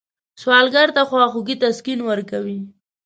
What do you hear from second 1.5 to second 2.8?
تسکین ورکوي